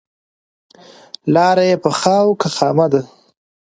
لاره 1.33 1.63
یې 1.69 1.75
پخه 1.83 2.15
او 2.23 2.29
که 2.41 2.47
خامه 2.55 2.87
ده. 2.91 3.01